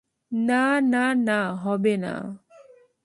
[0.31, 0.81] না,
[0.81, 2.13] না, না, হবেনা।